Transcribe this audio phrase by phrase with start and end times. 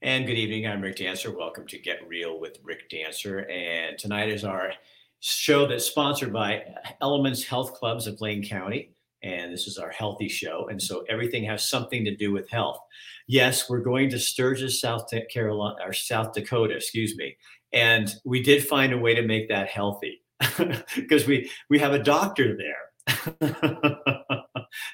[0.00, 0.64] And good evening.
[0.64, 1.36] I'm Rick Dancer.
[1.36, 3.40] Welcome to Get Real with Rick Dancer.
[3.50, 4.70] And tonight is our
[5.18, 6.62] show that's sponsored by
[7.00, 8.94] Elements Health Clubs of Lane County.
[9.24, 10.68] And this is our healthy show.
[10.70, 12.78] And so everything has something to do with health.
[13.26, 17.36] Yes, we're going to Sturgis, South Carolina, or South Dakota, excuse me.
[17.72, 20.22] And we did find a way to make that healthy
[20.94, 23.24] because we we have a doctor there.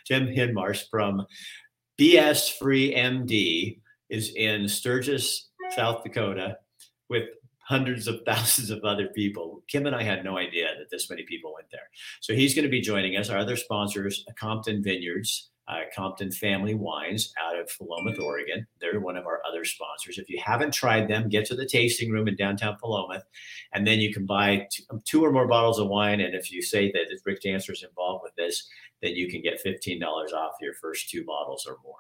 [0.07, 1.27] Tim Hinmarsh from
[2.01, 3.81] BS Free MD
[4.15, 6.59] is in Sturgis, South Dakota,
[7.09, 7.25] with
[7.59, 9.63] hundreds of thousands of other people.
[9.67, 11.89] Kim and I had no idea that this many people went there.
[12.21, 13.29] So he's going to be joining us.
[13.29, 18.67] Our other sponsors, Compton Vineyards, uh, Compton Family Wines out of Philomath, Oregon.
[18.81, 20.19] They're one of our other sponsors.
[20.19, 23.23] If you haven't tried them, get to the tasting room in downtown Philomath,
[23.73, 26.21] and then you can buy two, two or more bottles of wine.
[26.21, 28.69] And if you say that Rick Dancer is involved with this,
[29.03, 30.03] then you can get $15
[30.33, 31.97] off your first two bottles or more.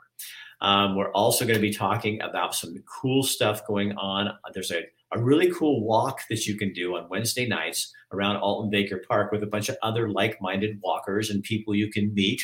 [0.64, 4.30] Um, we're also going to be talking about some cool stuff going on.
[4.54, 8.70] There's a, a really cool walk that you can do on Wednesday nights around Alton
[8.70, 12.40] Baker Park with a bunch of other like minded walkers and people you can meet.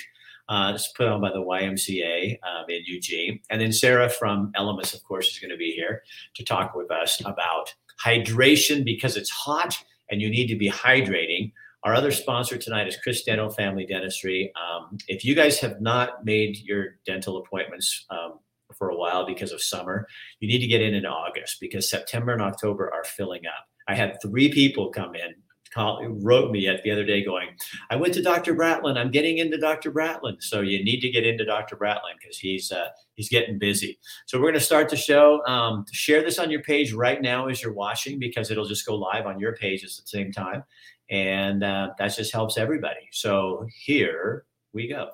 [0.51, 3.41] Uh, it's put on by the YMCA um, in Eugene.
[3.49, 6.03] And then Sarah from Elements, of course, is going to be here
[6.35, 9.79] to talk with us about hydration because it's hot
[10.11, 11.53] and you need to be hydrating.
[11.83, 14.53] Our other sponsor tonight is Chris Dental Family Dentistry.
[14.55, 18.35] Um, if you guys have not made your dental appointments um,
[18.77, 20.07] for a while because of summer,
[20.41, 23.67] you need to get in in August because September and October are filling up.
[23.89, 25.35] I had three people come in,
[25.73, 27.49] call, wrote me at the other day going,
[27.91, 28.55] I went to Dr.
[28.55, 28.99] Bratlin.
[28.99, 29.91] I'm getting into Dr.
[29.91, 30.37] Bratlin.
[30.41, 31.77] So you need to get into Dr.
[31.77, 33.99] Bratlin because he's uh, he's getting busy.
[34.27, 35.43] So we're going to start the show.
[35.47, 38.97] Um, share this on your page right now as you're watching because it'll just go
[38.97, 40.63] live on your page at the same time
[41.11, 43.09] and uh, that just helps everybody.
[43.11, 45.11] So here we go.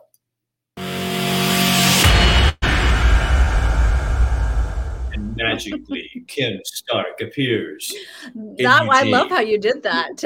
[5.12, 7.92] And magically, Kim Stark appears.
[8.58, 10.18] That I love how you did that.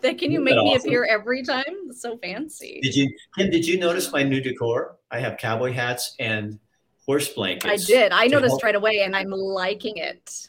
[0.18, 0.88] Can you make me awesome?
[0.88, 1.64] appear every time?
[1.88, 2.78] It's so fancy.
[2.82, 3.50] Did you, Kim?
[3.50, 4.96] Did you notice my new decor?
[5.10, 6.60] I have cowboy hats and
[7.04, 7.66] horse blankets.
[7.66, 8.12] I did.
[8.12, 8.62] I noticed help.
[8.62, 10.47] right away, and I'm liking it.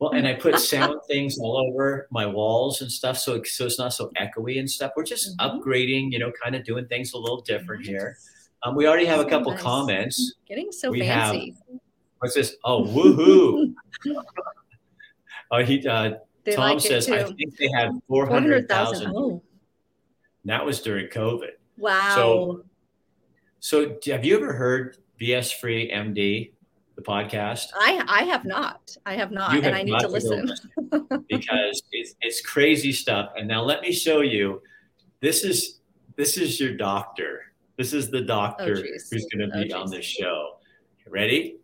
[0.00, 3.78] Well, and I put sound things all over my walls and stuff, so so it's
[3.78, 4.92] not so echoey and stuff.
[4.96, 5.60] We're just mm-hmm.
[5.60, 8.16] upgrading, you know, kind of doing things a little different here.
[8.62, 9.62] Um, we already have a couple nice.
[9.62, 10.34] comments.
[10.48, 11.54] Getting so we fancy.
[11.70, 11.80] Have,
[12.18, 12.56] what's this?
[12.64, 13.74] Oh, woohoo!
[15.50, 16.14] oh, he uh,
[16.50, 19.12] Tom like says I think they had four hundred thousand.
[19.14, 19.42] Oh.
[20.46, 21.50] That was during COVID.
[21.76, 22.14] Wow.
[22.14, 22.64] So,
[23.60, 26.52] so have you ever heard BS Free MD?
[27.00, 27.66] The podcast?
[27.74, 28.96] I I have not.
[29.06, 30.50] I have not, and I need to listen
[31.28, 33.32] because it's it's crazy stuff.
[33.36, 34.62] And now let me show you.
[35.20, 35.80] This is
[36.16, 37.42] this is your doctor.
[37.76, 40.56] This is the doctor oh, who's going to be oh, on this show.
[41.08, 41.59] Ready?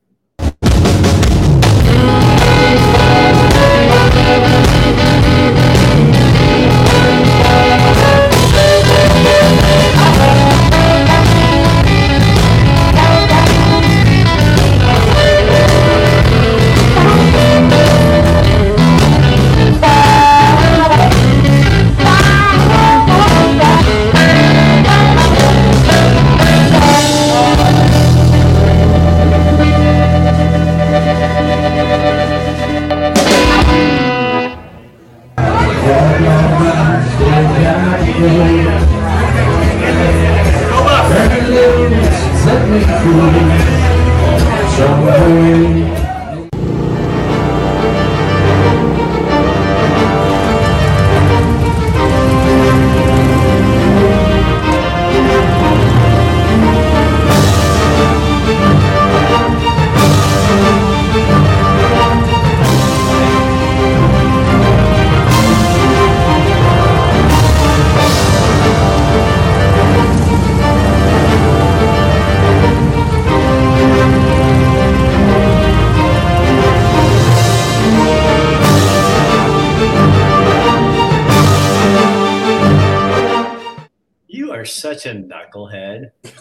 [84.77, 86.11] Such a knucklehead.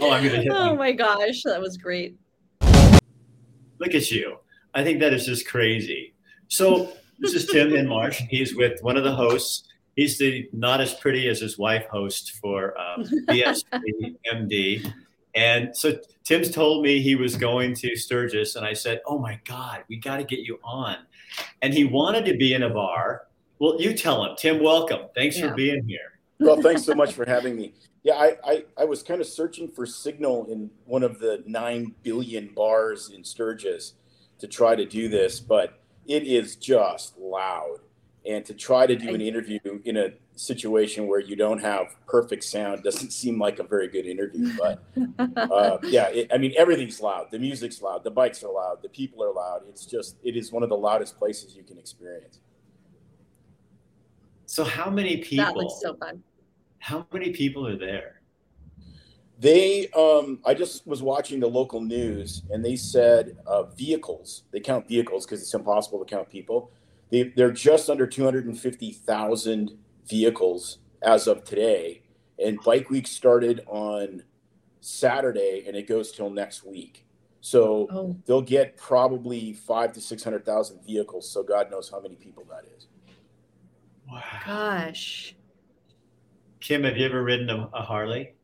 [0.00, 0.48] oh, I'm gonna hit.
[0.50, 2.16] Oh my gosh, that was great.
[3.78, 4.38] Look at you.
[4.74, 6.14] I think that is just crazy.
[6.48, 8.14] So this is Tim Hinmarsh.
[8.30, 9.68] He's with one of the hosts.
[9.94, 14.92] He's the not as pretty as his wife host for um, BSB MD.
[15.36, 19.38] And so Tim's told me he was going to Sturgis, and I said, "Oh my
[19.44, 20.96] God, we got to get you on."
[21.62, 23.28] And he wanted to be in a bar.
[23.60, 24.60] Well, you tell him, Tim.
[24.60, 25.02] Welcome.
[25.14, 25.48] Thanks yeah.
[25.50, 26.11] for being here
[26.42, 27.74] well, thanks so much for having me.
[28.02, 31.94] Yeah, I, I, I was kind of searching for signal in one of the nine
[32.02, 33.94] billion bars in Sturgis
[34.38, 37.78] to try to do this, but it is just loud.
[38.24, 42.44] And to try to do an interview in a situation where you don't have perfect
[42.44, 44.52] sound doesn't seem like a very good interview.
[44.56, 44.82] But
[45.36, 47.32] uh, yeah, it, I mean, everything's loud.
[47.32, 48.04] The music's loud.
[48.04, 48.78] The bikes are loud.
[48.80, 49.62] The people are loud.
[49.68, 52.38] It's just, it is one of the loudest places you can experience.
[54.46, 55.46] So, how many people?
[55.46, 56.22] That looks so fun.
[56.82, 58.22] How many people are there?
[59.38, 64.42] They, um, I just was watching the local news, and they said uh, vehicles.
[64.50, 66.72] They count vehicles because it's impossible to count people.
[67.08, 72.02] They, they're just under 250,000 vehicles as of today.
[72.44, 74.24] And Bike Week started on
[74.80, 77.06] Saturday, and it goes till next week.
[77.40, 78.16] So oh.
[78.26, 81.30] they'll get probably five to six hundred thousand vehicles.
[81.30, 82.86] So God knows how many people that is.
[84.10, 84.22] Wow.
[84.44, 85.36] Gosh.
[86.62, 88.34] Kim, have you ever ridden a, a Harley?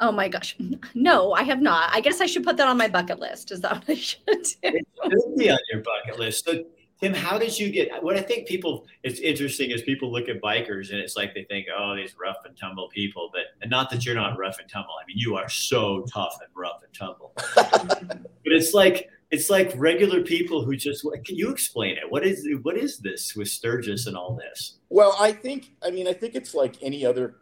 [0.00, 0.56] Oh my gosh.
[0.94, 1.90] No, I have not.
[1.92, 3.52] I guess I should put that on my bucket list.
[3.52, 4.34] Is that what I should do?
[4.62, 6.44] It should be on your bucket list.
[6.44, 6.64] So,
[7.00, 10.40] Tim, how did you get what I think people it's interesting is people look at
[10.40, 13.90] bikers and it's like they think, oh, these rough and tumble people, but and not
[13.90, 14.94] that you're not rough and tumble.
[15.00, 17.32] I mean, you are so tough and rough and tumble.
[17.56, 22.04] but it's like it's like regular people who just can you explain it?
[22.08, 24.78] What is what is this with sturgis and all this?
[24.88, 27.36] Well i think i mean i think it's like any other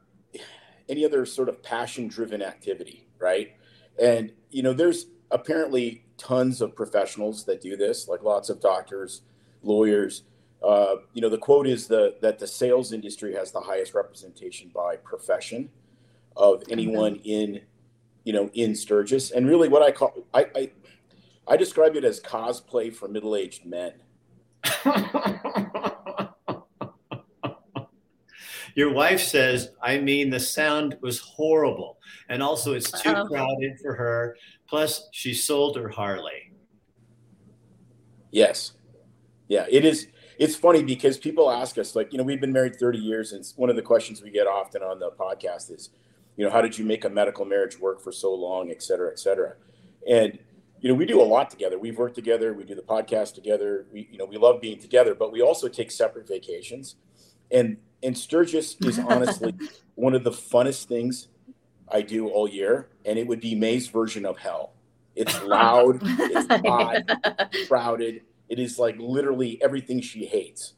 [0.88, 3.52] any other sort of passion driven activity right?
[4.02, 9.22] And you know there's apparently tons of professionals that do this like lots of doctors
[9.62, 10.24] lawyers.
[10.66, 14.70] Uh, you know the quote is the that the sales industry has the highest representation
[14.74, 15.70] by profession
[16.36, 17.28] of anyone mm-hmm.
[17.28, 17.60] in
[18.24, 19.30] you know in sturgis.
[19.30, 20.70] And really what i call I, I
[21.50, 23.94] I describe it as cosplay for middle aged men.
[28.76, 31.98] Your wife says, I mean, the sound was horrible.
[32.28, 33.26] And also, it's too Uh-oh.
[33.26, 34.36] crowded for her.
[34.68, 36.52] Plus, she sold her Harley.
[38.30, 38.74] Yes.
[39.48, 40.06] Yeah, it is.
[40.38, 43.32] It's funny because people ask us, like, you know, we've been married 30 years.
[43.32, 45.90] And one of the questions we get often on the podcast is,
[46.36, 49.10] you know, how did you make a medical marriage work for so long, et cetera,
[49.10, 49.54] et cetera.
[50.08, 50.38] And
[50.80, 51.78] you know, we do a lot together.
[51.78, 52.54] We've worked together.
[52.54, 53.86] We do the podcast together.
[53.92, 56.96] We, you know, we love being together, but we also take separate vacations.
[57.50, 59.54] And and Sturgis is honestly
[59.94, 61.28] one of the funnest things
[61.88, 64.72] I do all year, and it would be May's version of hell.
[65.14, 68.22] It's loud, it's hot, crowded.
[68.48, 70.74] It is like literally everything she hates.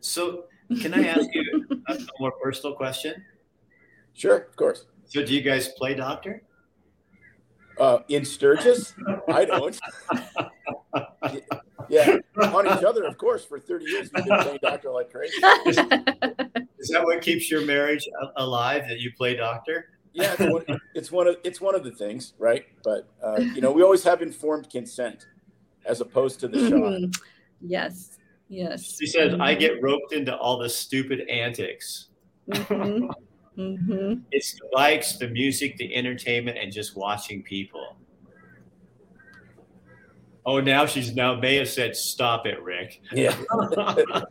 [0.00, 0.44] So,
[0.80, 3.24] can I ask you a more personal question?
[4.14, 4.86] Sure, of course.
[5.06, 6.42] So, do you guys play doctor?
[7.78, 8.94] Uh, in Sturgis,
[9.28, 9.78] I don't.
[11.88, 13.44] yeah, on each other, of course.
[13.44, 15.34] For thirty years, we've been playing doctor like crazy.
[15.66, 15.78] Is,
[16.78, 18.84] is that what keeps your marriage alive?
[18.88, 19.86] That you play doctor?
[20.12, 22.66] Yeah, it's one, it's one of it's one of the things, right?
[22.84, 25.26] But uh, you know, we always have informed consent
[25.86, 26.78] as opposed to the shot.
[26.78, 27.10] Mm-hmm.
[27.62, 28.96] Yes, yes.
[28.98, 32.08] She says, "I get roped into all the stupid antics."
[32.50, 33.10] Mm-hmm.
[33.58, 34.20] Mm-hmm.
[34.30, 37.96] It's the bikes, the music, the entertainment, and just watching people.
[40.44, 43.36] Oh, now she's now May have said, "Stop it, Rick." Yeah.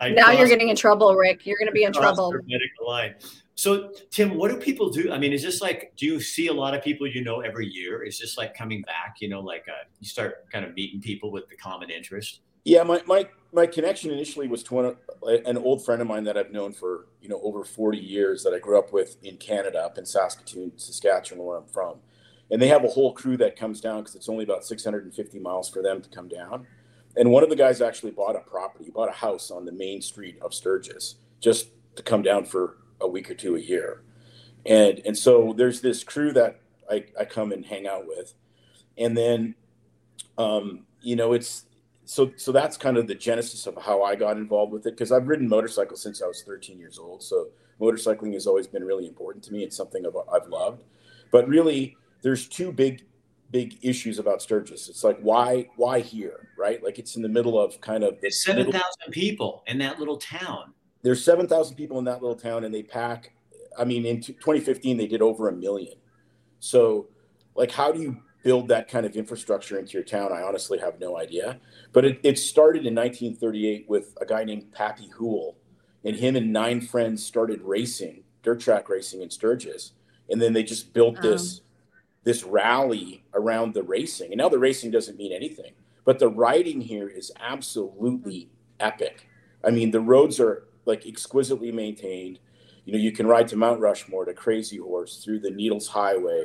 [0.00, 1.46] now you're getting in trouble, Rick.
[1.46, 2.32] You're going to be in trouble.
[2.32, 3.14] Medical line.
[3.54, 5.12] So, Tim, what do people do?
[5.12, 7.66] I mean, is this like, do you see a lot of people you know every
[7.66, 8.02] year?
[8.02, 9.16] Is this like coming back?
[9.20, 12.40] You know, like uh, you start kind of meeting people with the common interest.
[12.64, 14.96] Yeah, my my my connection initially was to one,
[15.44, 18.54] an old friend of mine that I've known for you know over 40 years that
[18.54, 21.98] I grew up with in Canada, up in Saskatoon, Saskatchewan, where I'm from,
[22.50, 25.68] and they have a whole crew that comes down because it's only about 650 miles
[25.68, 26.66] for them to come down.
[27.16, 30.00] And one of the guys actually bought a property, bought a house on the main
[30.00, 34.02] street of Sturgis, just to come down for a week or two a year.
[34.64, 38.34] And and so there's this crew that I, I come and hang out with,
[38.96, 39.56] and then,
[40.38, 41.64] um, you know, it's
[42.12, 45.12] so so that's kind of the genesis of how I got involved with it because
[45.12, 47.22] I've ridden motorcycles since I was 13 years old.
[47.22, 47.48] So
[47.80, 49.62] motorcycling has always been really important to me.
[49.64, 50.84] It's something I've, I've loved.
[51.30, 53.04] But really, there's two big
[53.50, 54.88] big issues about Sturgis.
[54.90, 56.82] It's like why why here, right?
[56.84, 60.18] Like it's in the middle of kind of there's seven thousand people in that little
[60.18, 60.74] town.
[61.02, 63.32] There's seven thousand people in that little town, and they pack.
[63.78, 65.94] I mean, in 2015 they did over a million.
[66.60, 67.08] So,
[67.54, 70.32] like, how do you build that kind of infrastructure into your town?
[70.32, 71.60] I honestly have no idea.
[71.92, 75.56] But it, it started in 1938 with a guy named Pappy Hoel,
[76.04, 79.92] and him and nine friends started racing, dirt track racing in Sturgis,
[80.28, 81.22] and then they just built um.
[81.22, 81.60] this
[82.24, 84.30] this rally around the racing.
[84.30, 85.72] And now the racing doesn't mean anything,
[86.04, 89.28] but the riding here is absolutely epic.
[89.64, 92.38] I mean, the roads are like exquisitely maintained.
[92.84, 96.44] You know, you can ride to Mount Rushmore, to Crazy Horse, through the Needles Highway,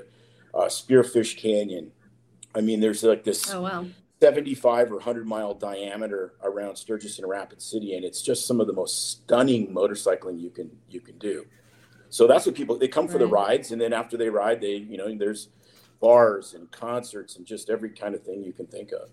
[0.53, 1.91] uh, Spearfish Canyon.
[2.55, 3.85] I mean, there's like this oh, wow.
[4.21, 8.67] 75 or 100 mile diameter around Sturgis and Rapid City, and it's just some of
[8.67, 11.45] the most stunning motorcycling you can you can do.
[12.09, 13.19] So that's what people they come for right.
[13.19, 15.49] the rides, and then after they ride, they you know there's
[15.99, 19.09] bars and concerts and just every kind of thing you can think of.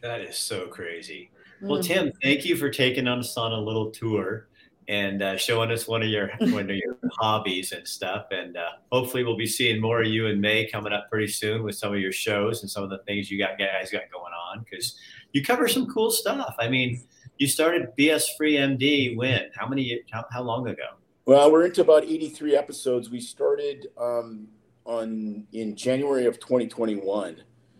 [0.00, 1.30] That is so crazy.
[1.60, 1.84] Well, mm.
[1.84, 4.48] Tim, thank you for taking us on a little tour
[4.88, 8.26] and uh, showing us one of your one of your hobbies and stuff.
[8.30, 11.62] And uh, hopefully, we'll be seeing more of you in May coming up pretty soon
[11.62, 14.32] with some of your shows and some of the things you got guys got going
[14.32, 14.96] on because
[15.32, 16.54] you cover some cool stuff.
[16.58, 17.02] I mean,
[17.38, 19.50] you started BS Free MD when?
[19.54, 20.02] How many?
[20.10, 20.96] How, how long ago?
[21.26, 23.08] Well, we're into about 83 episodes.
[23.08, 24.48] We started um,
[24.84, 27.38] on in January of 2021, and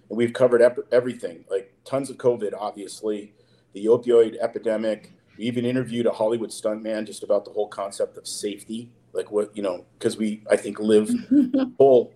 [0.08, 3.34] we've covered ep- everything, like tons of COVID, obviously,
[3.74, 8.26] the opioid epidemic we even interviewed a Hollywood stuntman just about the whole concept of
[8.26, 11.10] safety, like what you know, because we I think live
[11.78, 12.12] whole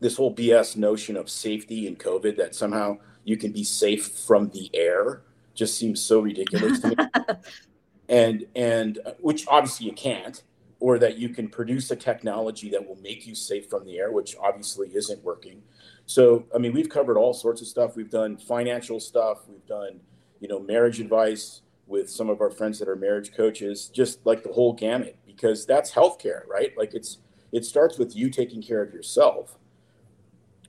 [0.00, 4.50] this whole BS notion of safety in COVID that somehow you can be safe from
[4.50, 5.22] the air
[5.54, 6.96] just seems so ridiculous to me.
[8.08, 10.42] and and uh, which obviously you can't,
[10.80, 14.12] or that you can produce a technology that will make you safe from the air,
[14.12, 15.62] which obviously isn't working.
[16.06, 17.96] So I mean, we've covered all sorts of stuff.
[17.96, 19.48] We've done financial stuff.
[19.48, 20.00] We've done
[20.40, 24.42] you know marriage advice with some of our friends that are marriage coaches, just like
[24.42, 26.76] the whole gamut, because that's healthcare, right?
[26.76, 27.18] Like it's
[27.52, 29.56] it starts with you taking care of yourself,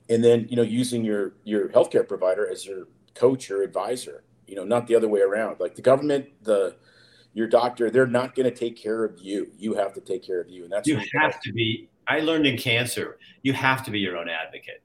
[0.08, 4.24] and then you know using your your healthcare provider as your coach or advisor.
[4.46, 5.60] You know, not the other way around.
[5.60, 6.76] Like the government, the
[7.34, 9.50] your doctor, they're not going to take care of you.
[9.58, 11.88] You have to take care of you, and that's you have to be.
[12.06, 14.82] I learned in cancer, you have to be your own advocate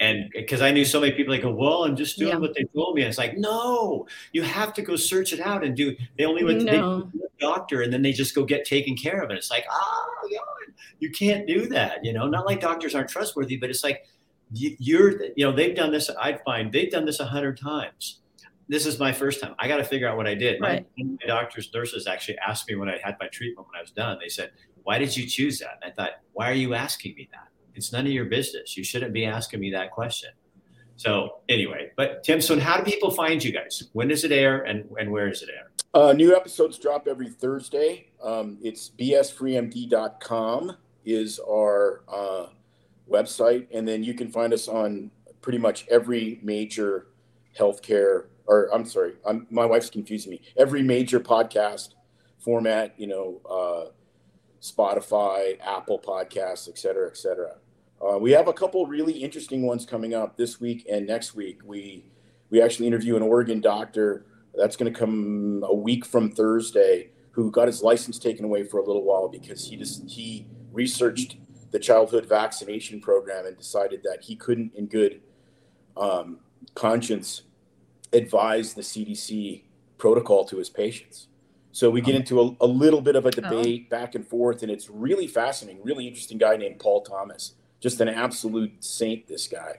[0.00, 2.38] and because I knew so many people, like, go, well, I'm just doing yeah.
[2.38, 3.02] what they told me.
[3.02, 5.96] And it's like, no, you have to go search it out and do.
[6.16, 7.00] They only went no.
[7.02, 9.30] to the doctor, and then they just go get taken care of.
[9.30, 12.04] And it's like, oh, God, you can't do that.
[12.04, 14.04] You know, not like doctors aren't trustworthy, but it's like
[14.52, 16.10] you're, you know, they've done this.
[16.10, 18.20] I find they've done this a hundred times.
[18.68, 19.54] This is my first time.
[19.58, 20.60] I got to figure out what I did.
[20.60, 20.86] Right.
[20.96, 23.90] My, my doctors, nurses actually asked me when I had my treatment when I was
[23.90, 24.18] done.
[24.20, 24.52] They said,
[24.84, 27.92] "Why did you choose that?" And I thought, "Why are you asking me that?" It's
[27.92, 28.76] none of your business.
[28.76, 30.30] You shouldn't be asking me that question.
[30.96, 33.84] So anyway, but Tim, so how do people find you guys?
[33.92, 35.70] When does it air and, and where does it air?
[35.92, 38.08] Uh, new episodes drop every Thursday.
[38.22, 42.46] Um, it's bsfreemd.com is our uh,
[43.10, 43.66] website.
[43.72, 47.08] And then you can find us on pretty much every major
[47.58, 50.42] healthcare, or I'm sorry, I'm, my wife's confusing me.
[50.56, 51.90] Every major podcast
[52.38, 53.90] format, you know, uh,
[54.60, 57.56] Spotify, Apple Podcasts, et cetera, et cetera.
[58.04, 61.60] Uh, we have a couple really interesting ones coming up this week and next week.
[61.64, 62.04] We
[62.50, 67.50] we actually interview an Oregon doctor that's going to come a week from Thursday who
[67.50, 71.36] got his license taken away for a little while because he just he researched
[71.70, 75.20] the childhood vaccination program and decided that he couldn't, in good
[75.96, 76.38] um,
[76.74, 77.42] conscience,
[78.12, 79.62] advise the CDC
[79.98, 81.28] protocol to his patients.
[81.72, 83.30] So we get into a, a little bit of a oh.
[83.30, 83.90] debate oh.
[83.90, 85.82] back and forth, and it's really fascinating.
[85.82, 87.54] Really interesting guy named Paul Thomas
[87.84, 89.78] just an absolute saint, this guy.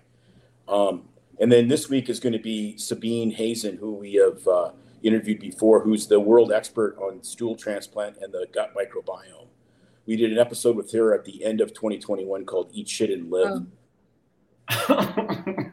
[0.67, 1.09] Um,
[1.39, 4.71] and then this week is going to be Sabine Hazan, who we have uh,
[5.01, 9.47] interviewed before, who's the world expert on stool transplant and the gut microbiome.
[10.05, 13.31] We did an episode with her at the end of 2021 called Eat Shit and
[13.31, 13.63] Live.
[14.69, 14.85] Oh.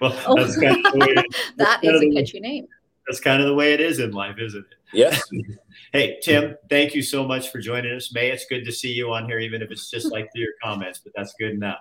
[0.00, 0.36] well, oh.
[0.36, 1.24] that's kind of the way
[1.56, 2.68] that is a catchy name.
[3.06, 4.74] That's kind of the way it is in life, isn't it?
[4.92, 5.22] Yes.
[5.92, 8.14] hey, Tim, thank you so much for joining us.
[8.14, 10.52] May, it's good to see you on here, even if it's just like through your
[10.62, 11.78] comments, but that's good enough.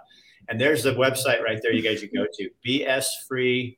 [0.50, 3.76] And there's the website right there you guys can go to bsfreemd.com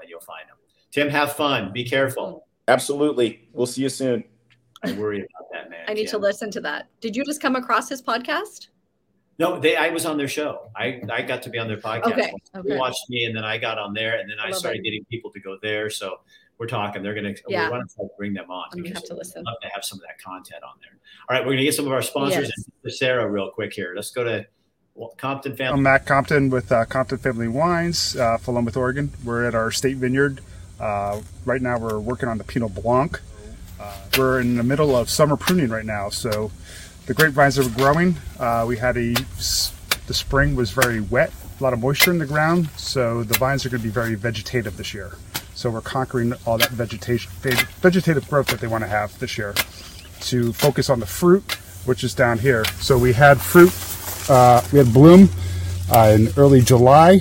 [0.00, 0.56] and you'll find them.
[0.90, 1.72] Tim, have fun.
[1.72, 2.46] Be careful.
[2.68, 3.48] Absolutely.
[3.52, 4.24] We'll see you soon.
[4.82, 5.84] I worry about that, man.
[5.88, 6.20] I need Tim.
[6.20, 6.88] to listen to that.
[7.00, 8.68] Did you just come across his podcast?
[9.38, 9.76] No, they.
[9.76, 10.70] I was on their show.
[10.76, 12.12] I, I got to be on their podcast.
[12.12, 12.68] Okay, okay.
[12.68, 14.84] They watched me, and then I got on there, and then I, I started it.
[14.84, 15.90] getting people to go there.
[15.90, 16.20] So
[16.58, 17.02] we're talking.
[17.02, 17.42] They're going to.
[17.48, 17.64] Yeah.
[17.64, 18.66] We're going to bring them on.
[18.72, 19.42] I'm because have to listen.
[19.44, 20.96] Love to have some of that content on there.
[21.28, 22.52] All right, we're going to get some of our sponsors.
[22.84, 22.98] Yes.
[22.98, 23.92] Sarah, real quick here.
[23.96, 24.46] Let's go to
[25.16, 25.78] Compton Family.
[25.78, 29.10] I'm Matt Compton with uh, Compton Family Wines, uh, Philomath, Oregon.
[29.24, 30.40] We're at our state vineyard.
[30.78, 33.20] Uh, right now, we're working on the Pinot Blanc.
[33.80, 36.52] Uh, we're in the middle of summer pruning right now, so
[37.06, 38.16] the grapevines are growing.
[38.38, 39.14] Uh, we had a
[40.06, 43.64] the spring was very wet, a lot of moisture in the ground, so the vines
[43.64, 45.16] are going to be very vegetative this year.
[45.54, 47.30] So we're conquering all that vegetation,
[47.80, 49.54] vegetative growth that they want to have this year
[50.22, 51.54] to focus on the fruit,
[51.86, 52.64] which is down here.
[52.80, 53.72] So we had fruit,
[54.28, 55.30] uh, we had bloom
[55.90, 57.20] uh, in early July,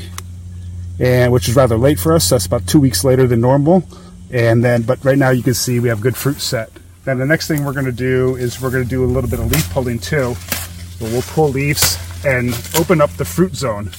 [0.99, 2.29] and which is rather late for us.
[2.29, 3.83] That's about two weeks later than normal.
[4.29, 6.69] And then, but right now you can see we have good fruit set
[7.03, 9.29] Then the next thing we're going to do is we're going to do a little
[9.29, 10.35] bit of leaf pulling too.
[10.35, 13.89] So we'll pull leaves and open up the fruit zone.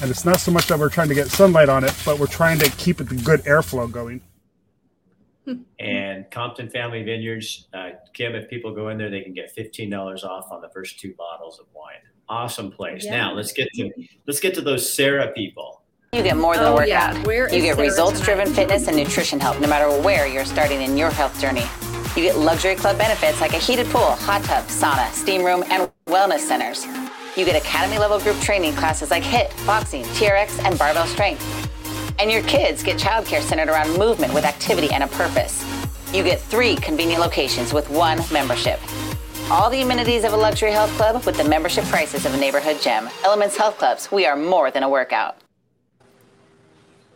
[0.00, 2.26] And it's not so much that we're trying to get sunlight on it, but we're
[2.26, 4.20] trying to keep it the good airflow going.
[5.78, 9.90] And Compton Family Vineyards, uh, Kim, if people go in there, they can get fifteen
[9.90, 11.96] dollars off on the first two bottles of wine.
[12.30, 13.04] Awesome place.
[13.04, 13.18] Yeah.
[13.18, 13.90] Now let's get to
[14.26, 15.82] let's get to those Sarah people.
[16.14, 16.88] You get more than a Oh, workout.
[16.88, 17.22] yeah.
[17.24, 20.96] Where you get results driven fitness and nutrition help no matter where you're starting in
[20.96, 21.64] your health journey.
[22.16, 25.90] You get luxury club benefits like a heated pool, hot tub, sauna, steam room, and
[26.06, 26.86] wellness centers.
[27.36, 31.42] You get academy level group training classes like HIIT, boxing, TRX, and barbell strength.
[32.20, 35.64] And your kids get childcare centered around movement with activity and a purpose.
[36.14, 38.78] You get three convenient locations with one membership.
[39.50, 42.80] All the amenities of a luxury health club with the membership prices of a neighborhood
[42.80, 43.08] gym.
[43.24, 45.43] Elements Health Clubs, we are more than a workout.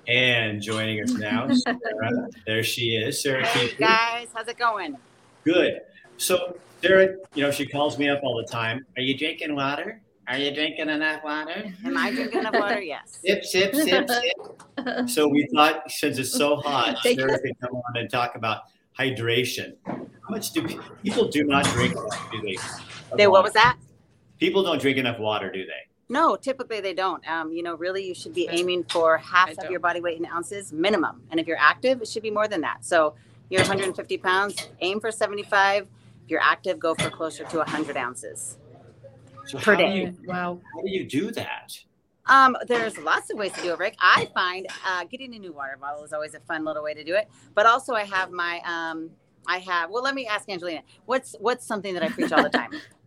[0.08, 2.28] And joining us now, Sarah.
[2.46, 3.82] There she is, Sarah Hey Keeper.
[3.82, 4.96] guys, how's it going?
[5.44, 5.80] Good.
[6.16, 8.86] So Sarah, you know, she calls me up all the time.
[8.96, 10.00] Are you drinking water?
[10.26, 11.62] Are you drinking enough water?
[11.84, 12.80] Am I drinking enough water?
[12.88, 13.18] Yes.
[13.22, 15.08] Sip, sip, sip, sip.
[15.08, 18.62] So we thought since it's so hot, Take Sarah could come on and talk about
[18.98, 19.74] hydration.
[19.86, 20.00] How
[20.30, 22.54] much do pe- people do not drink enough, do they?
[23.10, 23.76] of They, what was that?
[24.40, 25.87] People don't drink enough water, do they?
[26.08, 27.26] No, typically they don't.
[27.28, 29.70] Um, you know, really, you should be aiming for half I of don't.
[29.70, 31.22] your body weight in ounces minimum.
[31.30, 32.84] And if you're active, it should be more than that.
[32.84, 33.14] So
[33.50, 35.82] you're 150 pounds, aim for 75.
[36.24, 38.56] If you're active, go for closer to 100 ounces.
[39.46, 39.92] So Per how day.
[39.92, 40.60] Do you, wow.
[40.74, 41.78] how do you do that?
[42.26, 43.96] Um, there's lots of ways to do it, Rick.
[44.00, 47.02] I find uh, getting a new water bottle is always a fun little way to
[47.02, 47.28] do it.
[47.54, 49.10] But also, I have my, um,
[49.46, 49.88] I have.
[49.88, 50.82] Well, let me ask Angelina.
[51.06, 52.70] What's what's something that I preach all the time?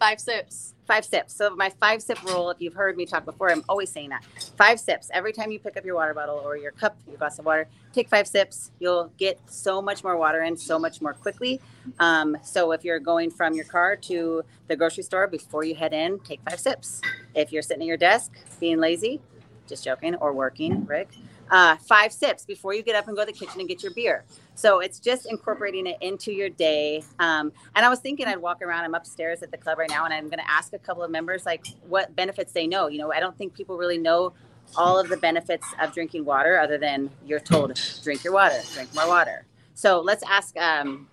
[0.00, 0.74] Five sips.
[0.86, 1.34] five sips.
[1.34, 4.24] So my five sip rule, if you've heard me talk before, I'm always saying that.
[4.56, 5.10] Five sips.
[5.12, 7.68] Every time you pick up your water bottle or your cup, your glass of water,
[7.92, 8.72] take five sips.
[8.80, 11.60] You'll get so much more water in so much more quickly.
[12.00, 15.92] Um, so if you're going from your car to the grocery store before you head
[15.92, 17.02] in, take five sips.
[17.34, 19.20] If you're sitting at your desk being lazy,
[19.68, 21.10] just joking, or working, Rick,
[21.50, 23.92] uh, five sips before you get up and go to the kitchen and get your
[23.92, 24.24] beer.
[24.54, 27.02] So it's just incorporating it into your day.
[27.18, 28.84] Um, and I was thinking I'd walk around.
[28.84, 31.10] I'm upstairs at the club right now, and I'm going to ask a couple of
[31.10, 32.88] members like what benefits they know.
[32.88, 34.32] You know, I don't think people really know
[34.76, 38.94] all of the benefits of drinking water, other than you're told drink your water, drink
[38.94, 39.46] more water.
[39.74, 40.56] So let's ask.
[40.56, 41.08] Um,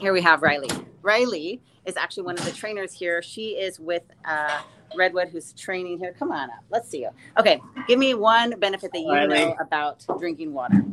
[0.00, 0.70] here we have Riley.
[1.02, 3.20] Riley is actually one of the trainers here.
[3.20, 4.62] She is with uh,
[4.96, 6.14] Redwood, who's training here.
[6.18, 6.64] Come on up.
[6.70, 7.10] Let's see you.
[7.38, 9.28] Okay, give me one benefit that you Riley.
[9.28, 10.84] know about drinking water.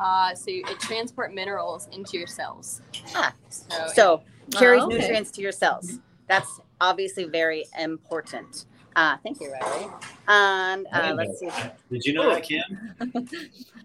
[0.00, 2.80] Uh, so you, it transport minerals into your cells.
[3.14, 4.98] Ah, So, So carries Oh, okay.
[4.98, 5.98] nutrients to your cells.
[6.28, 8.66] That's obviously very important.
[8.96, 9.86] Uh, thank you, Riley.
[10.28, 11.48] And I uh, didn't let's see.
[11.90, 12.62] Did you know that, Kim?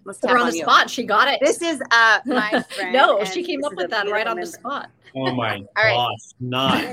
[0.06, 0.64] Let's Put tap her on on the you.
[0.64, 0.90] spot.
[0.90, 1.40] She got it.
[1.42, 2.94] This is uh, my friend.
[2.94, 4.90] no, she came up with that right beautiful on the spot.
[5.16, 5.96] Oh my All right.
[5.96, 6.86] gosh, not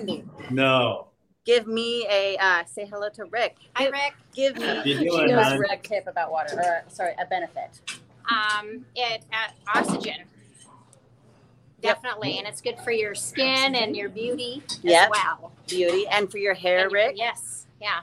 [0.50, 1.08] no.
[1.44, 3.56] Give me a uh, say hello to Rick.
[3.74, 4.14] Hi, Give, Rick.
[4.34, 5.64] give me How you she knows hon?
[5.70, 7.80] a tip about water, or sorry, a benefit.
[8.30, 10.24] Um, it uh, oxygen.
[11.82, 11.96] Yep.
[12.02, 15.10] Definitely, and it's good for your skin and your beauty as Yep.
[15.10, 15.52] well.
[15.66, 17.14] Beauty and for your hair, And- Rick.
[17.16, 17.66] Yes.
[17.80, 18.00] Yeah.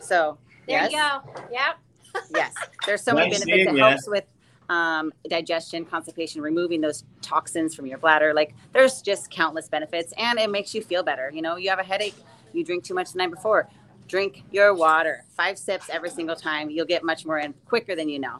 [0.00, 1.46] So There yes, you go.
[1.52, 1.78] Yep.
[2.34, 2.54] yes,
[2.86, 3.60] there's so many Nice benefits.
[3.62, 3.88] It seeing ya.
[3.90, 4.24] helps with
[4.68, 8.32] um, digestion, constipation, removing those toxins from your bladder.
[8.34, 11.30] Like there's just countless benefits, and it makes you feel better.
[11.32, 12.14] You know, you have a headache,
[12.54, 13.68] you drink too much the night before.
[14.06, 15.24] Drink your water.
[15.30, 16.70] Five sips every single time.
[16.70, 18.38] You'll get much more in quicker than you know.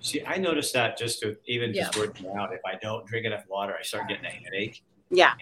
[0.00, 2.00] See, I noticed that just to even just Yeah.
[2.00, 2.52] working out.
[2.52, 4.82] If I don't drink enough water, I start getting a headache.
[5.10, 5.34] Yeah,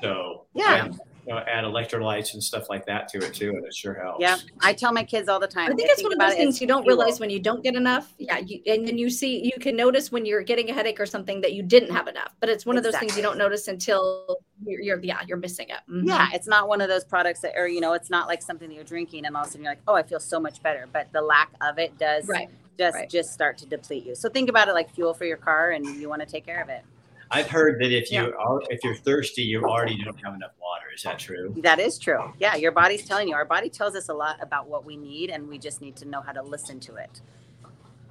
[0.00, 0.86] So Yeah.
[1.26, 4.20] you know, add electrolytes and stuff like that to it too, and it sure helps.
[4.20, 4.36] yeah.
[4.60, 5.66] I tell my kids all the time.
[5.72, 7.76] I think they it's one of those things you don't realize when you don't get
[7.76, 8.12] enough.
[8.18, 11.06] Yeah, you, and then you see you can notice when you're getting a headache or
[11.06, 12.34] something that you didn't have enough.
[12.40, 15.68] But it's one of those things you don't notice until you're, you're yeah you're missing
[15.68, 15.80] it.
[15.90, 16.06] Mhm.
[16.06, 18.68] Yeah, it's not one of those products that, or you know, it's not like something
[18.68, 20.62] that you're drinking and all of a sudden you're like, oh, I feel so much
[20.62, 20.88] better.
[20.92, 22.48] But the lack of it does right.
[22.78, 23.10] just right.
[23.10, 24.14] just start to deplete you.
[24.14, 26.62] So think about it like fuel for your car, and you want to take care
[26.62, 26.82] of it.
[27.30, 28.36] I've heard that if you Yeah.
[28.38, 30.86] are if you're thirsty, you already don't have enough water.
[30.94, 31.54] Is that true?
[31.58, 32.34] That is true.
[32.38, 33.34] Yeah, your body's telling you.
[33.34, 36.04] Our body tells us a lot about what we need, and we just need to
[36.06, 37.22] know how to listen to it.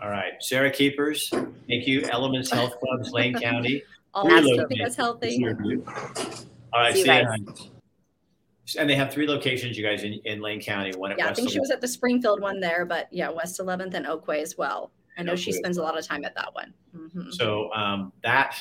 [0.01, 2.01] All right, Sarah Keepers, thank you.
[2.09, 3.83] Elements Health Clubs, Lane County.
[4.13, 5.45] All Three that's keeping locations us healthy.
[6.73, 7.25] All right, See you see you.
[7.25, 7.69] guys.
[8.77, 10.91] And they have three locations, you guys, in, in Lane County.
[10.95, 11.39] One at Yeah, I West.
[11.41, 14.57] think she was at the Springfield one there, but yeah, West 11th and Oakway as
[14.57, 14.91] well.
[15.17, 16.73] I know she spends a lot of time at that one.
[16.95, 17.33] Mhm.
[17.33, 18.55] So um, that,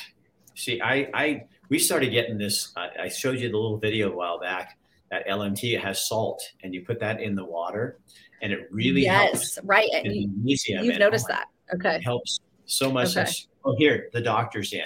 [0.55, 2.73] see, I, I, we started getting this.
[2.75, 4.77] I, I showed you the little video a while back.
[5.11, 7.99] That LMNT it has salt, and you put that in the water,
[8.41, 9.57] and it really helps.
[9.57, 9.89] yes, right.
[9.93, 11.47] And you, you've noticed oh that.
[11.73, 11.95] Okay.
[11.95, 13.17] It helps so much.
[13.17, 13.29] Okay.
[13.65, 14.85] Oh, here the doctor's in.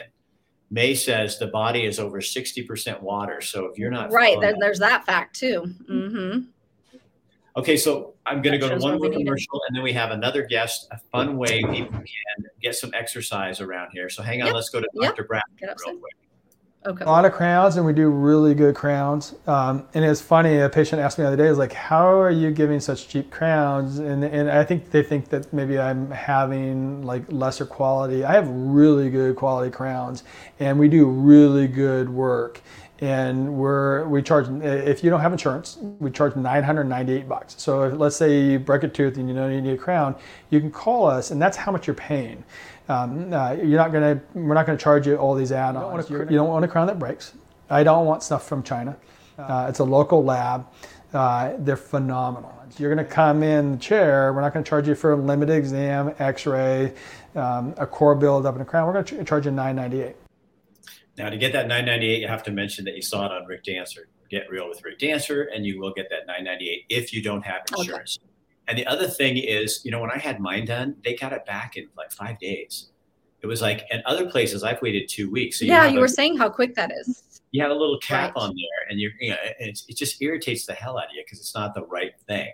[0.72, 3.42] May says the body is over 60% water.
[3.42, 5.74] So if you're not right, there, there's that fact too.
[5.90, 6.40] Mm-hmm.
[7.58, 10.46] Okay, so I'm going to go to one more commercial, and then we have another
[10.46, 10.90] guest.
[10.92, 14.10] A fun way people can get some exercise around here.
[14.10, 14.56] So hang on, yep.
[14.56, 15.22] let's go to Dr.
[15.22, 15.28] Yep.
[15.28, 16.16] Brown real quick.
[16.86, 17.04] Okay.
[17.04, 19.34] A lot of crowns, and we do really good crowns.
[19.48, 20.60] Um, and it's funny.
[20.60, 23.32] A patient asked me the other day, "Is like, how are you giving such cheap
[23.32, 28.24] crowns?" And and I think they think that maybe I'm having like lesser quality.
[28.24, 30.24] I have really good quality crowns,
[30.60, 32.62] and we do really good work.
[33.00, 37.56] And we're we charge if you don't have insurance, we charge 998 bucks.
[37.58, 40.16] So if, let's say you break a tooth and you know you need a crown,
[40.52, 42.44] you can call us, and that's how much you're paying.
[42.88, 46.10] Um, uh, you're not gonna, we're not gonna charge you all these add-ons.
[46.10, 47.34] You don't, you don't want a crown that breaks.
[47.70, 48.96] I don't want stuff from China.
[49.38, 50.68] Uh, it's a local lab.
[51.14, 52.52] Uh, they're phenomenal.
[52.78, 54.34] You're going to come in the chair.
[54.34, 56.94] We're not going to charge you for a limited exam, X-ray,
[57.36, 58.88] um, a core build up, and a crown.
[58.88, 60.16] We're going to charge you 998.
[61.18, 63.64] Now, to get that 998, you have to mention that you saw it on Rick
[63.64, 64.10] Dancer.
[64.30, 67.62] Get real with Rick Dancer, and you will get that 998 if you don't have
[67.78, 68.20] insurance.
[68.22, 68.35] Okay.
[68.68, 71.46] And the other thing is, you know, when I had mine done, they got it
[71.46, 72.90] back in like five days.
[73.42, 75.60] It was like, and other places I've waited two weeks.
[75.60, 77.42] So yeah, you, you were saying how quick that is.
[77.52, 78.42] You have a little cap right.
[78.42, 81.40] on there, and you're, you know, it just irritates the hell out of you because
[81.40, 82.52] it's not the right thing.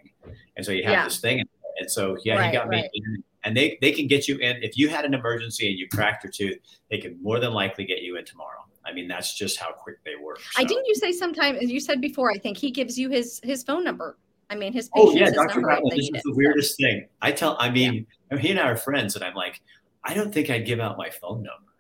[0.58, 1.04] And so you have yeah.
[1.06, 1.44] this thing,
[1.80, 2.84] and so yeah, right, he got right.
[2.84, 2.90] me.
[2.94, 5.88] In, and they they can get you in if you had an emergency and you
[5.88, 6.60] cracked your tooth.
[6.90, 8.60] They can more than likely get you in tomorrow.
[8.86, 10.40] I mean, that's just how quick they work.
[10.40, 10.62] So.
[10.62, 12.32] I didn't you say sometime as you said before.
[12.32, 14.18] I think he gives you his his phone number.
[14.52, 15.62] I mean, his oh yeah, Dr.
[15.62, 16.86] Brown, this is the weirdest so.
[16.86, 17.08] thing.
[17.22, 18.38] I tell, I mean, yeah.
[18.38, 19.62] he and I are friends, and I'm like,
[20.04, 21.72] I don't think I'd give out my phone number.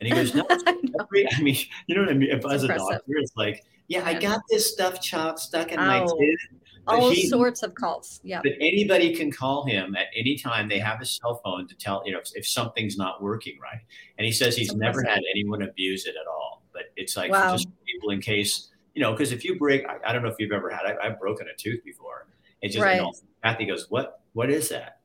[0.00, 0.46] And he goes, No,
[1.00, 2.30] every, I mean, you know what I mean?
[2.30, 5.86] If as a doctor, it's like, yeah, I got this stuff chopped stuck in oh,
[5.86, 6.38] my tooth.
[6.86, 8.20] All he, sorts of calls.
[8.22, 8.40] Yeah.
[8.42, 10.68] But anybody can call him at any time.
[10.68, 13.80] They have a cell phone to tell, you know, if, if something's not working right.
[14.16, 16.62] And he says he's never had anyone abuse it at all.
[16.72, 17.52] But it's like wow.
[17.52, 20.34] just people in case you know, because if you break, I, I, don't know if
[20.40, 22.26] you've ever had, I, have broken a tooth before.
[22.62, 22.96] It just, right.
[22.96, 23.12] you know,
[23.44, 24.98] Kathy goes, what, what is that?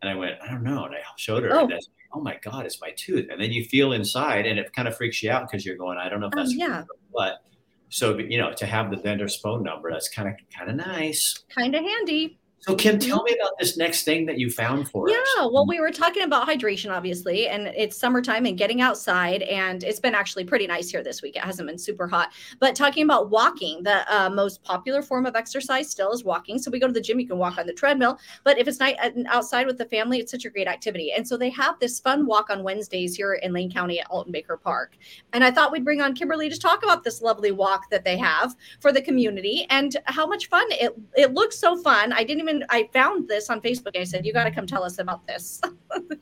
[0.00, 0.86] And I went, I don't know.
[0.86, 1.68] And I showed her, oh.
[2.14, 3.28] oh my God, it's my tooth.
[3.30, 5.98] And then you feel inside and it kind of freaks you out because you're going,
[5.98, 6.84] I don't know if that's um, yeah.
[7.10, 7.42] what.
[7.90, 11.44] So, you know, to have the vendor's phone number, that's kind of, kind of nice.
[11.54, 12.38] Kind of handy.
[12.66, 15.28] So, Kim, tell me about this next thing that you found for yeah, us.
[15.36, 19.84] Yeah, well, we were talking about hydration, obviously, and it's summertime and getting outside, and
[19.84, 21.36] it's been actually pretty nice here this week.
[21.36, 25.36] It hasn't been super hot, but talking about walking, the uh, most popular form of
[25.36, 26.58] exercise still is walking.
[26.58, 28.80] So we go to the gym, you can walk on the treadmill, but if it's
[28.80, 31.12] night uh, outside with the family, it's such a great activity.
[31.12, 34.32] And so they have this fun walk on Wednesdays here in Lane County at Alton
[34.32, 34.96] Baker Park.
[35.34, 38.16] And I thought we'd bring on Kimberly to talk about this lovely walk that they
[38.16, 42.14] have for the community and how much fun it it looks so fun.
[42.14, 43.98] I didn't even I found this on Facebook.
[43.98, 45.60] I said, You got to come tell us about this.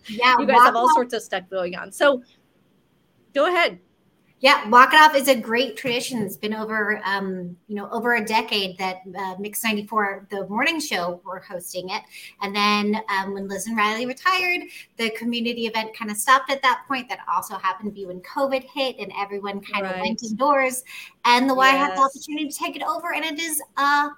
[0.09, 0.37] Yeah.
[0.38, 1.92] you guys have all sorts of stuff going on.
[1.92, 2.23] So
[3.35, 3.79] go ahead.
[4.43, 6.21] Yeah, Walk It Off is a great tradition.
[6.21, 10.81] It's been over, um, you know, over a decade that uh, Mix 94, the morning
[10.81, 12.03] show, were hosting it.
[12.41, 14.63] And then um, when Liz and Riley retired,
[14.97, 17.09] the community event kind of stopped at that point.
[17.09, 19.95] That also happened to be when COVID hit and everyone kind right.
[19.95, 20.83] of went indoors.
[21.25, 21.87] And the Y yes.
[21.87, 23.15] had the opportunity to take it over.
[23.15, 23.63] And it is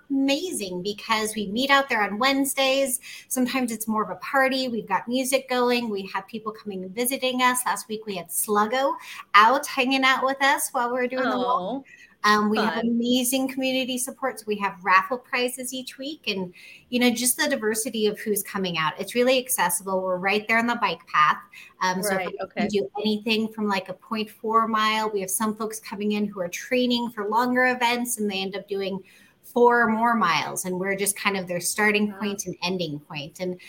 [0.09, 2.99] amazing because we meet out there on Wednesdays.
[3.29, 4.69] Sometimes it's more of a party.
[4.69, 5.91] We've got music going.
[5.91, 7.59] We have people coming and visiting us.
[7.67, 8.95] Last week we had Sluggo
[9.35, 11.85] out hanging out with us while we're doing oh, the walk.
[12.25, 12.69] Um, we fun.
[12.69, 14.47] have amazing community supports.
[14.47, 16.55] We have raffle prizes each week, and
[16.89, 18.99] you know, just the diversity of who's coming out.
[18.99, 20.01] It's really accessible.
[20.01, 21.37] We're right there on the bike path.
[21.83, 22.61] Um, so right, okay.
[22.63, 25.11] can do anything from like a 0.4 mile.
[25.13, 28.57] We have some folks coming in who are training for longer events, and they end
[28.57, 29.03] up doing
[29.43, 33.41] four or more miles, and we're just kind of their starting point and ending point.
[33.41, 33.61] And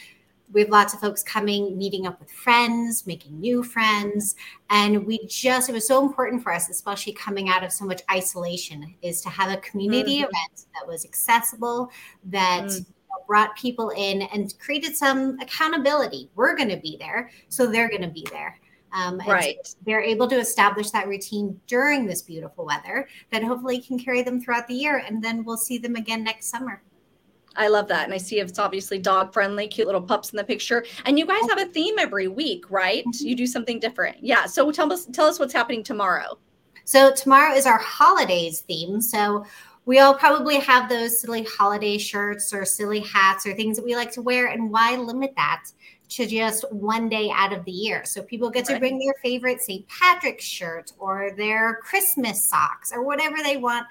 [0.51, 4.36] we have lots of folks coming, meeting up with friends, making new friends.
[4.69, 8.01] And we just, it was so important for us, especially coming out of so much
[8.12, 10.23] isolation, is to have a community mm-hmm.
[10.23, 11.89] event that was accessible,
[12.25, 12.84] that mm-hmm.
[13.27, 16.29] brought people in and created some accountability.
[16.36, 18.60] We're going to be there, so they're going to be there.
[18.93, 19.58] Um, right.
[19.63, 24.21] So they're able to establish that routine during this beautiful weather that hopefully can carry
[24.21, 25.03] them throughout the year.
[25.05, 26.81] And then we'll see them again next summer.
[27.58, 28.06] I love that.
[28.06, 30.86] And I see it's obviously dog friendly, cute little pups in the picture.
[31.06, 33.06] And you guys have a theme every week, right?
[33.06, 33.28] Mm-hmm.
[33.28, 34.18] You do something different.
[34.22, 34.46] Yeah.
[34.46, 36.38] So tell us tell us what's happening tomorrow.
[36.84, 39.02] So tomorrow is our holidays theme.
[39.02, 39.46] So
[39.86, 43.96] we all probably have those silly holiday shirts or silly hats or things that we
[43.96, 44.48] like to wear.
[44.48, 45.63] And why limit that
[46.10, 48.04] to just one day out of the year?
[48.06, 49.88] So people get to bring their favorite St.
[49.88, 53.86] Patrick's shirt or their Christmas socks or whatever they want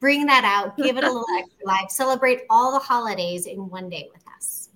[0.00, 3.88] bring that out, give it a little extra life, celebrate all the holidays in one
[3.88, 4.68] day with us.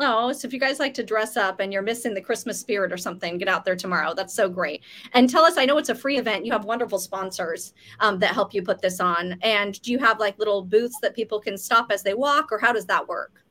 [0.00, 2.92] Oh, so if you guys like to dress up and you're missing the Christmas spirit
[2.92, 4.14] or something, get out there tomorrow.
[4.14, 4.82] That's so great.
[5.12, 6.46] And tell us, I know it's a free event.
[6.46, 9.36] You have wonderful sponsors um, that help you put this on.
[9.42, 12.58] And do you have like little booths that people can stop as they walk, or
[12.58, 13.42] how does that work?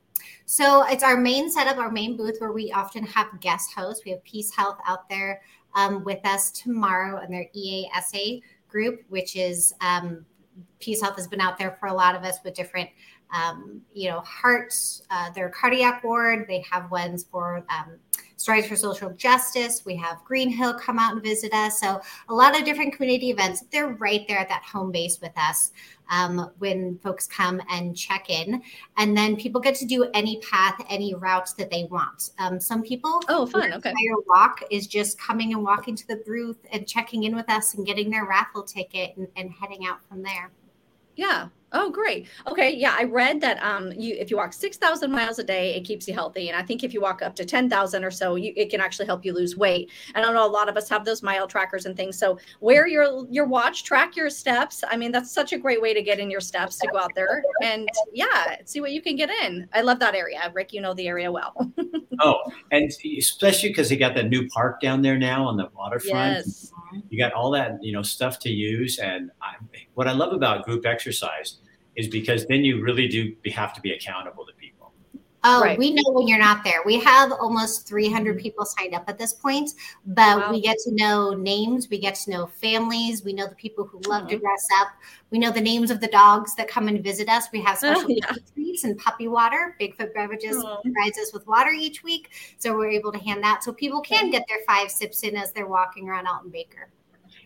[0.46, 4.06] So it's our main setup, our main booth where we often have guest hosts.
[4.06, 5.42] We have Peace Health out there
[5.76, 10.26] um, with us tomorrow and their EASA group, which is um,
[10.80, 12.90] Peace Health has been out there for a lot of us with different
[13.34, 14.74] um, you know, heart,
[15.10, 16.46] uh, their cardiac ward.
[16.48, 17.98] They have ones for um,
[18.38, 19.84] Strides for Social Justice.
[19.84, 21.80] We have Green Hill come out and visit us.
[21.80, 23.64] So a lot of different community events.
[23.72, 25.72] They're right there at that home base with us
[26.10, 28.62] um, when folks come and check in.
[28.98, 32.30] And then people get to do any path, any routes that they want.
[32.38, 33.74] Um, some people, oh, fun.
[33.74, 33.94] Okay.
[33.98, 37.74] Your walk is just coming and walking to the booth and checking in with us
[37.74, 40.52] and getting their raffle ticket and, and heading out from there.
[41.16, 41.48] Yeah.
[41.74, 42.28] Oh, great.
[42.48, 42.74] Okay.
[42.74, 42.96] Yeah.
[42.98, 46.14] I read that um, you if you walk 6,000 miles a day, it keeps you
[46.14, 46.48] healthy.
[46.48, 49.06] And I think if you walk up to 10,000 or so, you, it can actually
[49.06, 49.92] help you lose weight.
[50.16, 52.18] And I know a lot of us have those mile trackers and things.
[52.18, 54.82] So wear your, your watch, track your steps.
[54.90, 57.14] I mean, that's such a great way to get in your steps to go out
[57.16, 59.68] there and yeah, see what you can get in.
[59.74, 60.50] I love that area.
[60.54, 61.54] Rick, you know the area well.
[62.22, 62.40] oh,
[62.72, 66.46] and especially because they got that new park down there now on the waterfront.
[66.46, 66.72] Yes.
[67.10, 69.00] You got all that, you know, stuff to use.
[69.00, 69.56] And I,
[69.96, 71.57] what I love about group exercise
[71.98, 74.68] is because then you really do have to be accountable to people.
[75.44, 75.78] Oh, right.
[75.78, 76.80] we know when you're not there.
[76.86, 78.42] We have almost 300 mm-hmm.
[78.42, 79.72] people signed up at this point,
[80.06, 80.52] but wow.
[80.52, 84.00] we get to know names, we get to know families, we know the people who
[84.08, 84.32] love mm-hmm.
[84.32, 84.90] to dress up,
[85.30, 87.48] we know the names of the dogs that come and visit us.
[87.54, 88.32] We have special oh, yeah.
[88.54, 89.76] treats and puppy water.
[89.80, 90.80] Bigfoot Beverages oh.
[90.84, 94.30] provides us with water each week, so we're able to hand that so people can
[94.30, 96.90] get their five sips in as they're walking around Alton Baker.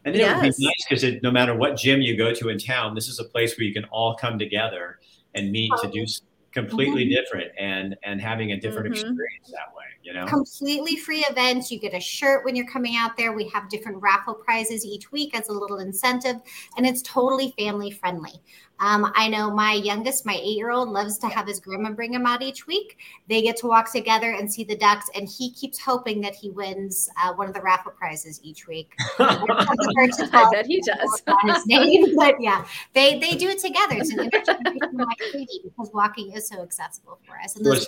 [0.04, 0.32] And then yes.
[0.32, 3.08] it would be nice because no matter what gym you go to in town, this
[3.08, 5.00] is a place where you can all come together
[5.36, 6.06] and meet to do
[6.52, 7.14] completely mm-hmm.
[7.14, 8.94] different and and having a different mm-hmm.
[8.94, 12.96] experience that way you know completely free events you get a shirt when you're coming
[12.96, 16.38] out there we have different raffle prizes each week as a little incentive
[16.78, 18.42] and it's totally family friendly
[18.82, 22.14] um, I know my youngest, my eight year old, loves to have his grandma bring
[22.14, 22.98] him out each week.
[23.30, 26.50] They get to walk together and see the ducks, and he keeps hoping that he
[26.50, 28.92] wins uh, one of the raffle prizes each week.
[29.20, 31.24] I bet he does.
[31.44, 33.98] his name, but yeah, they they do it together.
[33.98, 37.56] It's an intergenerational activity because walking is so accessible for us.
[37.56, 37.88] And those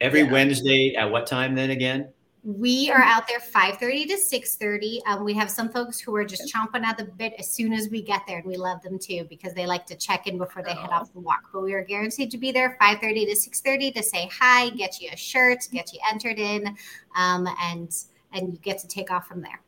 [0.00, 0.32] every, every yeah.
[0.32, 2.08] Wednesday at what time then again?
[2.46, 6.54] we are out there 5.30 to 6.30 um, we have some folks who are just
[6.54, 9.26] chomping at the bit as soon as we get there and we love them too
[9.28, 11.82] because they like to check in before they head off the walk but we are
[11.82, 15.92] guaranteed to be there 5.30 to 6.30 to say hi get you a shirt get
[15.92, 16.68] you entered in
[17.16, 19.60] um, and and you get to take off from there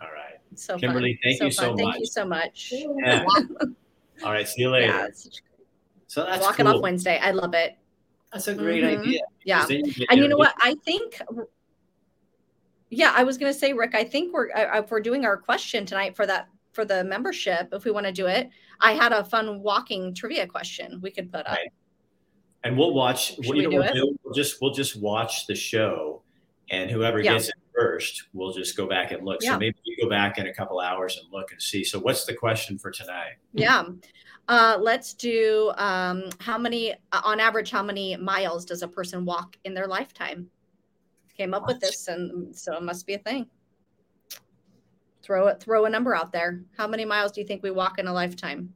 [0.00, 1.20] all right so kimberly fun.
[1.24, 1.74] thank so you so fun.
[1.74, 3.24] much thank you so much yeah.
[4.24, 5.08] all right see you later yeah,
[6.06, 6.76] so that's walking cool.
[6.76, 7.76] off wednesday i love it
[8.32, 9.00] that's a great mm-hmm.
[9.00, 9.66] idea yeah
[10.10, 11.20] and you know what i think
[12.92, 15.86] yeah, I was going to say, Rick, I think we're if we're doing our question
[15.86, 19.24] tonight for that for the membership, if we want to do it, I had a
[19.24, 21.56] fun walking trivia question we could put up.
[21.56, 21.72] Right.
[22.64, 23.36] And we'll watch.
[23.36, 26.20] Should we do we'll, do, we'll just we'll just watch the show,
[26.70, 27.32] and whoever yeah.
[27.32, 29.38] gets it first, we'll just go back and look.
[29.40, 29.52] Yeah.
[29.52, 31.84] So maybe you go back in a couple hours and look and see.
[31.84, 33.36] So what's the question for tonight?
[33.54, 33.84] Yeah.
[34.48, 39.56] Uh, let's do um, how many, on average, how many miles does a person walk
[39.64, 40.50] in their lifetime?
[41.36, 43.46] came up with this, and so it must be a thing.
[45.22, 46.62] Throw it, throw a number out there.
[46.76, 48.74] How many miles do you think we walk in a lifetime?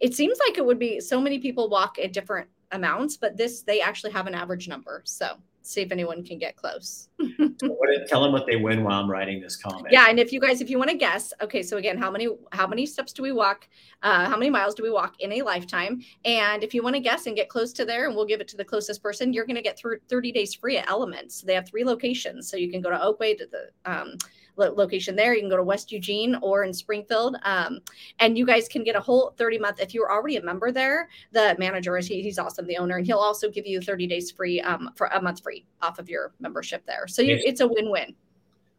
[0.00, 3.62] It seems like it would be so many people walk at different amounts, but this
[3.62, 5.02] they actually have an average number.
[5.04, 7.08] So see if anyone can get close.
[8.06, 9.86] tell them what they win while I'm writing this comment.
[9.90, 12.28] Yeah, and if you guys, if you want to guess, okay, so again, how many
[12.52, 13.68] how many steps do we walk?
[14.02, 16.02] Uh, how many miles do we walk in a lifetime?
[16.24, 18.48] And if you want to guess and get close to there, and we'll give it
[18.48, 21.40] to the closest person, you're going to get through 30 days free at Elements.
[21.40, 24.18] They have three locations, so you can go to Oakway to the um,
[24.56, 25.34] location there.
[25.34, 27.36] You can go to West Eugene or in Springfield.
[27.42, 27.80] Um,
[28.20, 29.80] and you guys can get a whole 30 month.
[29.80, 33.06] If you're already a member there, the manager is he, he's awesome, the owner, and
[33.06, 36.32] he'll also give you 30 days free um, for a month free off of your
[36.40, 37.06] membership there.
[37.06, 38.14] So you, it's a win win.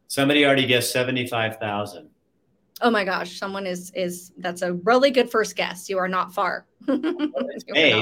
[0.08, 2.08] Somebody already guessed 75,000.
[2.82, 5.88] Oh my gosh, someone is is that's a really good first guess.
[5.88, 6.66] You are not far.
[6.86, 7.00] hey,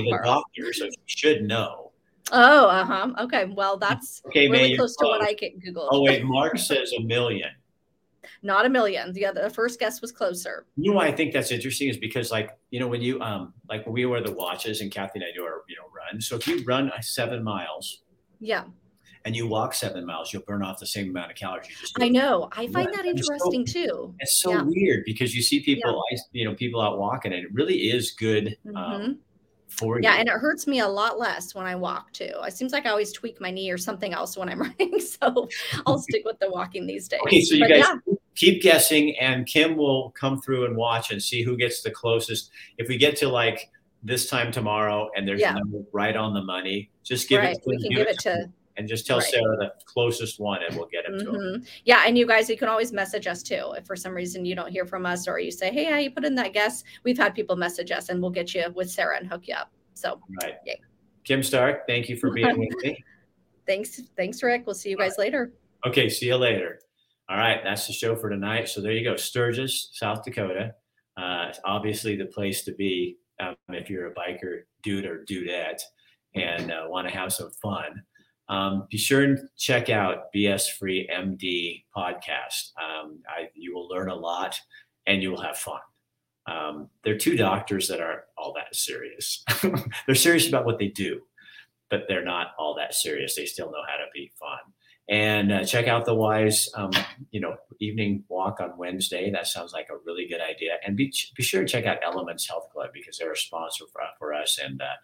[0.03, 0.25] the far.
[0.25, 1.93] doctor, so you should know.
[2.33, 3.11] Oh, uh huh.
[3.21, 5.89] Okay, well that's okay, really close to what I get Google.
[5.93, 7.51] Oh wait, Mark says a million
[8.45, 9.13] not a million.
[9.13, 10.67] The other the first guess was closer.
[10.77, 13.55] You know why I think that's interesting is because like you know when you um
[13.69, 16.21] like when we wear the watches and Kathy and I do our you know run.
[16.21, 18.03] So if you run seven miles,
[18.39, 18.65] yeah,
[19.25, 21.69] and you walk seven miles, you'll burn off the same amount of calories.
[21.71, 22.49] You just I know.
[22.53, 24.15] I find that interesting so, too.
[24.21, 24.63] It's so yeah.
[24.63, 26.19] weird because you see people, yeah.
[26.33, 28.57] you know, people out walking, and it really is good.
[28.69, 28.81] Um, mm-hmm.
[28.81, 29.19] Um,
[29.69, 30.21] for Yeah, you.
[30.21, 32.31] and it hurts me a lot less when I walk too.
[32.47, 35.49] It seems like I always tweak my knee or something else when I'm running, so
[35.87, 37.21] I'll stick with the walking these days.
[37.27, 41.23] Okay, so you But guys keep guessing, and Kim will come through and watch and
[41.23, 42.51] see who gets the closest.
[42.79, 43.71] If we get to like
[44.03, 45.53] this time tomorrow and there's Yeah.
[45.53, 47.57] a number right on the money, just give right.
[47.57, 47.63] it.
[47.67, 49.29] We can give it to and just tell right.
[49.29, 51.35] Sarah the closest one, and we'll get him to him.
[51.63, 51.69] Mhm.
[51.85, 53.73] Yeah, and you guys, you can always message us too.
[53.79, 56.11] If for some reason you don't hear from us or you say, hey, how you
[56.11, 59.17] put in that guess, we've had people message us and we'll get you with Sarah
[59.17, 59.71] and hook you up.
[59.95, 60.57] So Right.
[60.67, 60.81] Yay.
[61.23, 63.03] Kim Stark, thank you for being with me.
[63.65, 64.65] thanks, thanks, Rick.
[64.67, 65.53] We'll see you guys later.
[65.87, 66.81] Okay, see you later.
[67.31, 68.69] All right, that's the show for tonight.
[68.69, 70.75] So there you go, Sturgis, South Dakota.
[71.17, 75.81] Uh, it's obviously the place to be um, if you're a biker dude or dudette
[76.35, 78.03] and uh, want to have some fun.
[78.51, 82.73] Um, be sure and check out BS Free MD podcast.
[82.79, 84.61] Um, I, you will learn a lot
[85.07, 85.81] and you will have fun.
[86.47, 89.43] Um, they're two doctors that aren't all that serious.
[90.07, 91.23] they're serious about what they do,
[91.89, 93.35] but they're not all that serious.
[93.35, 94.59] They still know how to be fun
[95.09, 96.91] and uh, check out the wise um,
[97.31, 99.31] you know evening walk on wednesday.
[99.31, 100.77] That sounds like a really good idea.
[100.85, 104.01] And be, be sure to check out elements health club because they're a sponsor for,
[104.19, 104.59] for us.
[104.63, 104.97] And uh,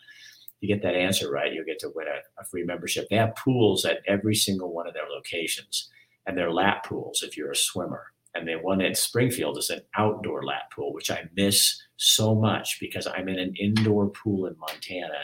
[0.60, 3.08] you get that answer right you'll get to win a, a free membership.
[3.08, 5.90] They have pools at every single one of their locations.
[6.26, 8.12] And they're lap pools if you're a swimmer.
[8.34, 12.78] And the one in springfield is an outdoor lap pool which i miss so much
[12.78, 15.22] because i'm in an indoor pool in montana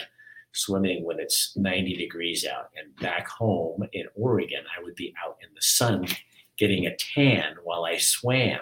[0.53, 2.69] swimming when it's 90 degrees out.
[2.77, 6.07] And back home in Oregon, I would be out in the sun
[6.57, 8.59] getting a tan while I swam.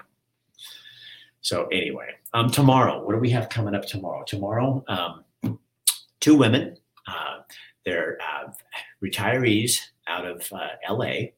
[1.42, 4.24] So anyway, um, tomorrow, what do we have coming up tomorrow?
[4.26, 5.60] Tomorrow, um,
[6.20, 7.42] two women, uh,
[7.86, 8.52] they're uh,
[9.04, 11.30] retirees out of uh, LA.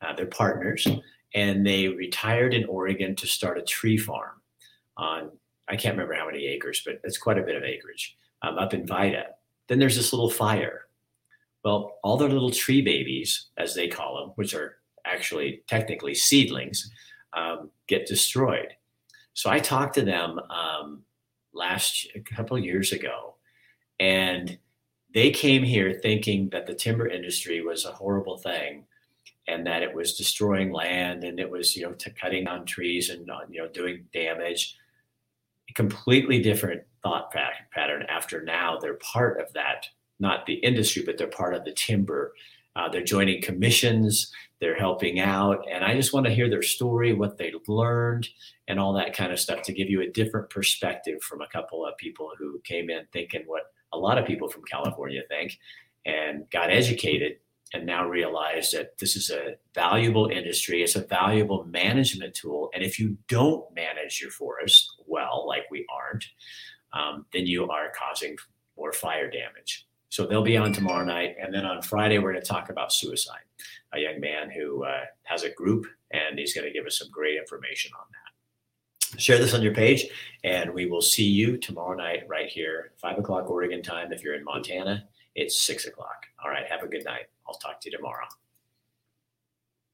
[0.00, 0.86] Uh, they're partners,
[1.32, 4.40] and they retired in Oregon to start a tree farm
[4.96, 5.30] on
[5.68, 8.74] I can't remember how many acres, but it's quite a bit of acreage um, up
[8.74, 9.26] in Vida.
[9.68, 10.86] Then there's this little fire.
[11.64, 16.90] Well, all their little tree babies, as they call them, which are actually technically seedlings,
[17.32, 18.68] um, get destroyed.
[19.34, 21.02] So I talked to them um,
[21.52, 23.36] last a couple years ago,
[24.00, 24.58] and
[25.14, 28.84] they came here thinking that the timber industry was a horrible thing,
[29.48, 33.30] and that it was destroying land and it was you know cutting down trees and
[33.30, 34.76] uh, you know doing damage.
[35.74, 38.04] Completely different thought pat- pattern.
[38.08, 39.86] After now, they're part of that,
[40.20, 42.32] not the industry, but they're part of the timber.
[42.74, 47.12] Uh, they're joining commissions, they're helping out, and I just want to hear their story,
[47.12, 48.28] what they learned,
[48.66, 51.84] and all that kind of stuff to give you a different perspective from a couple
[51.84, 55.58] of people who came in thinking what a lot of people from California think,
[56.06, 57.32] and got educated
[57.74, 60.82] and now realize that this is a valuable industry.
[60.82, 62.70] It's a valuable management tool.
[62.74, 66.24] And if you don't manage your forest well, like we aren't,
[66.92, 68.36] um, then you are causing
[68.76, 69.86] more fire damage.
[70.08, 71.36] So they'll be on tomorrow night.
[71.40, 73.40] And then on Friday, we're going to talk about suicide.
[73.94, 77.08] A young man who uh, has a group and he's going to give us some
[77.10, 79.20] great information on that.
[79.20, 80.06] Share this on your page,
[80.42, 84.10] and we will see you tomorrow night right here, 5 o'clock Oregon time.
[84.10, 86.26] If you're in Montana, it's 6 o'clock.
[86.42, 86.66] All right.
[86.66, 87.26] Have a good night.
[87.46, 88.26] I'll talk to you tomorrow.